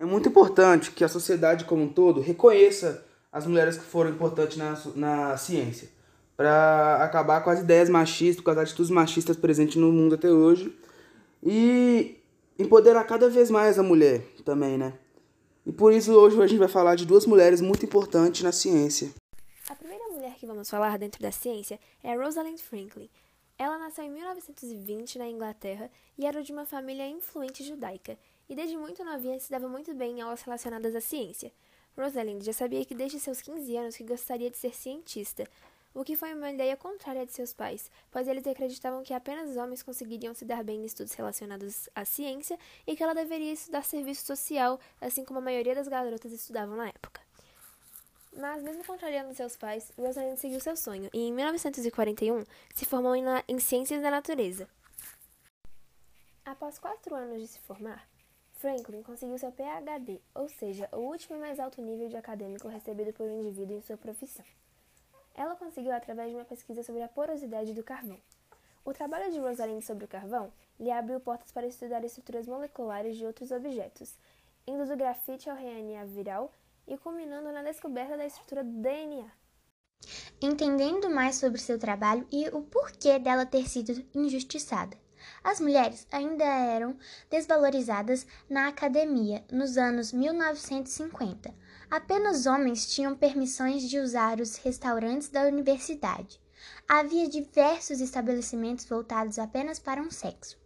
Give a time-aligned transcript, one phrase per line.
[0.00, 4.56] É muito importante que a sociedade como um todo reconheça as mulheres que foram importantes
[4.56, 5.90] na, na ciência,
[6.34, 10.74] para acabar com as ideias machistas, com as atitudes machistas presentes no mundo até hoje
[11.42, 12.18] e
[12.58, 14.94] empoderar cada vez mais a mulher também, né?
[15.66, 19.10] E por isso hoje a gente vai falar de duas mulheres muito importantes na ciência.
[19.68, 23.10] A primeira mulher que vamos falar dentro da ciência é Rosalind Franklin.
[23.58, 28.16] Ela nasceu em 1920 na Inglaterra e era de uma família influente judaica,
[28.50, 31.52] e desde muito novinha se dava muito bem em aulas relacionadas à ciência.
[31.96, 35.48] Rosalind já sabia que desde seus 15 anos que gostaria de ser cientista,
[35.94, 39.82] o que foi uma ideia contrária de seus pais, pois eles acreditavam que apenas homens
[39.82, 44.26] conseguiriam se dar bem em estudos relacionados à ciência e que ela deveria estudar serviço
[44.26, 47.20] social, assim como a maioria das garotas estudavam na época.
[48.36, 52.44] Mas, mesmo contrariando seus pais, Rosalind seguiu seu sonho e, em 1941,
[52.74, 54.68] se formou em, em Ciências da Natureza.
[56.44, 58.08] Após quatro anos de se formar,
[58.60, 63.10] Franklin conseguiu seu PhD, ou seja, o último e mais alto nível de acadêmico recebido
[63.10, 64.44] por um indivíduo em sua profissão.
[65.34, 68.18] Ela conseguiu através de uma pesquisa sobre a porosidade do carvão.
[68.84, 73.24] O trabalho de Rosalind sobre o carvão lhe abriu portas para estudar estruturas moleculares de
[73.24, 74.14] outros objetos,
[74.66, 76.52] indo do grafite ao RNA viral
[76.86, 79.30] e culminando na descoberta da estrutura do DNA.
[80.42, 84.98] Entendendo mais sobre seu trabalho e o porquê dela ter sido injustiçada.
[85.42, 86.96] As mulheres ainda eram
[87.30, 91.54] desvalorizadas na academia nos anos 1950
[91.90, 96.40] Apenas homens tinham permissões de usar os restaurantes da universidade.
[96.88, 100.56] Havia diversos estabelecimentos voltados apenas para um sexo.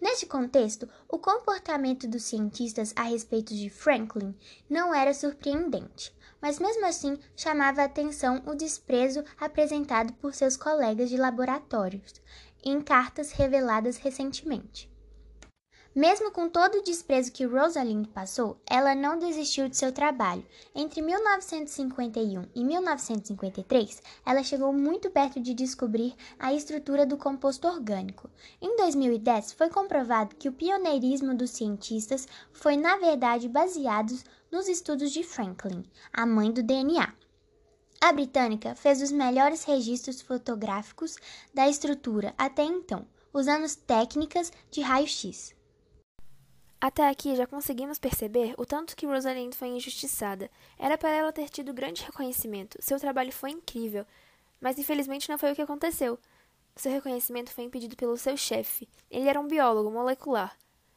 [0.00, 4.32] Neste contexto, o comportamento dos cientistas a respeito de Franklin
[4.68, 11.10] não era surpreendente, mas mesmo assim chamava a atenção o desprezo apresentado por seus colegas
[11.10, 12.20] de laboratórios
[12.64, 14.90] em cartas reveladas recentemente.
[15.92, 20.46] Mesmo com todo o desprezo que Rosalind passou, ela não desistiu de seu trabalho.
[20.72, 28.30] Entre 1951 e 1953, ela chegou muito perto de descobrir a estrutura do composto orgânico.
[28.62, 34.16] Em 2010, foi comprovado que o pioneirismo dos cientistas foi, na verdade, baseado
[34.52, 37.12] nos estudos de Franklin, a mãe do DNA.
[38.02, 41.16] A britânica fez os melhores registros fotográficos
[41.52, 45.54] da estrutura até então, usando técnicas de raio-x.
[46.80, 50.50] Até aqui já conseguimos perceber o tanto que Rosalind foi injustiçada.
[50.78, 52.78] Era para ela ter tido grande reconhecimento.
[52.80, 54.06] Seu trabalho foi incrível.
[54.58, 56.18] Mas infelizmente não foi o que aconteceu.
[56.74, 58.88] Seu reconhecimento foi impedido pelo seu chefe.
[59.10, 60.56] Ele era um biólogo molecular.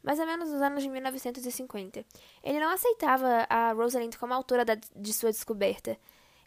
[0.00, 2.04] Mais ou menos nos anos de 1950.
[2.40, 5.98] Ele não aceitava a Rosalind como autora da, de sua descoberta.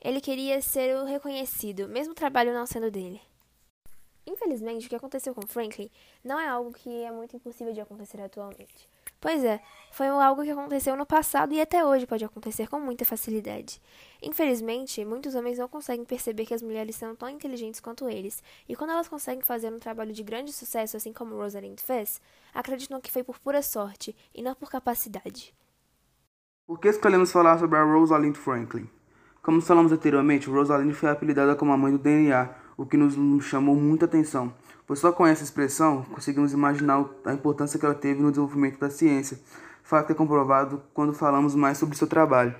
[0.01, 3.21] Ele queria ser o reconhecido, mesmo o trabalho não sendo dele.
[4.27, 5.89] Infelizmente, o que aconteceu com Franklin
[6.23, 8.89] não é algo que é muito impossível de acontecer atualmente.
[9.19, 9.59] Pois é,
[9.91, 13.81] foi algo que aconteceu no passado e até hoje pode acontecer com muita facilidade.
[14.21, 18.75] Infelizmente, muitos homens não conseguem perceber que as mulheres são tão inteligentes quanto eles, e
[18.75, 22.21] quando elas conseguem fazer um trabalho de grande sucesso, assim como Rosalind fez,
[22.53, 25.53] acreditam que foi por pura sorte e não por capacidade.
[26.67, 28.89] Por que escolhemos falar sobre a Rosalind Franklin?
[29.47, 33.77] Como falamos anteriormente, Rosalind foi apelidada como a mãe do DNA, o que nos chamou
[33.77, 34.53] muita atenção.
[34.85, 38.89] Pois só com essa expressão conseguimos imaginar a importância que ela teve no desenvolvimento da
[38.89, 39.39] ciência,
[39.83, 42.53] fato que é comprovado quando falamos mais sobre seu trabalho.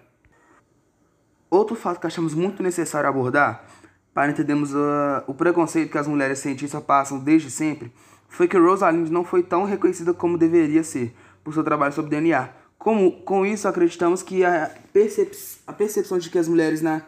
[1.49, 3.65] Outro fato que achamos muito necessário abordar,
[4.13, 7.91] para entendermos uh, o preconceito que as mulheres cientistas passam desde sempre,
[8.29, 12.47] foi que Rosalind não foi tão reconhecida como deveria ser por seu trabalho sobre DNA.
[12.77, 15.31] Como, com isso, acreditamos que a, percep
[15.65, 17.01] a percepção de que as mulheres na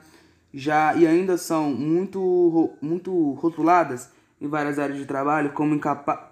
[0.53, 4.09] já e ainda são muito, muito rotuladas
[4.41, 5.80] em várias áreas de trabalho como,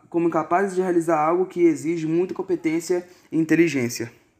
[0.09, 4.11] como incapazes de realizar algo que exige muita competência e inteligência.